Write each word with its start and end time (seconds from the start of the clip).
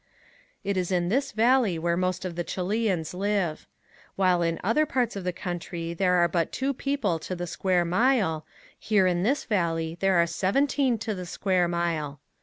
It 0.63 0.77
is 0.77 0.91
in 0.91 1.09
this 1.09 1.31
valley 1.31 1.77
where 1.77 1.95
most 1.95 2.25
of 2.25 2.35
the 2.35 2.43
Chileans 2.43 3.13
live. 3.13 3.67
While 4.15 4.41
in 4.41 4.59
other 4.63 4.87
parts 4.87 5.15
of 5.15 5.23
the 5.23 5.31
country 5.31 5.93
there 5.93 6.15
are 6.15 6.27
but 6.27 6.51
two 6.51 6.73
people 6.73 7.19
to 7.19 7.35
the 7.35 7.45
square 7.45 7.85
mile, 7.85 8.43
here 8.79 9.05
in 9.05 9.21
this 9.21 9.43
valley 9.43 9.97
there 9.99 10.15
are 10.15 10.25
seventeen 10.25 10.97
to 10.97 11.13
the 11.13 11.27
square 11.27 11.67
mile. 11.67 12.19